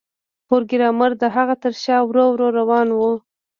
[0.47, 2.99] پروګرامر د هغه تر شا ورو ورو روان و